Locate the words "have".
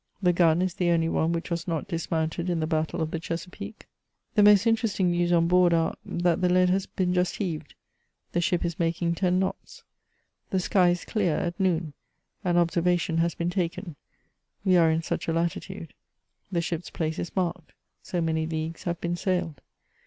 18.85-18.99